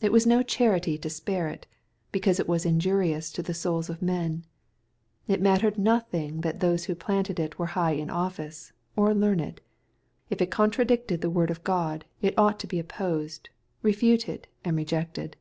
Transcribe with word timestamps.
It 0.00 0.10
was 0.10 0.26
no 0.26 0.42
charity 0.42 0.96
to 0.96 1.10
spare 1.10 1.46
it, 1.48 1.66
because 2.12 2.40
it 2.40 2.48
was 2.48 2.64
injurious 2.64 3.30
to 3.32 3.42
the 3.42 3.52
souls 3.52 3.90
of 3.90 4.00
men.— 4.00 4.46
^It 5.28 5.38
mattered 5.42 5.76
nothing 5.76 6.40
that 6.40 6.60
those 6.60 6.86
who 6.86 6.94
planted 6.94 7.38
it 7.38 7.58
were 7.58 7.66
high 7.76 7.90
in 7.92 8.08
office, 8.08 8.72
or 8.96 9.12
learned. 9.12 9.60
If 10.30 10.40
it 10.40 10.50
contra 10.50 10.86
dicted 10.86 11.20
the 11.20 11.28
word 11.28 11.50
of 11.50 11.62
God, 11.62 12.06
it 12.22 12.32
ought 12.38 12.58
to 12.60 12.66
be 12.66 12.78
opposed, 12.78 13.50
refuted, 13.82 14.48
and 14.64 14.78
rejected. 14.78 15.36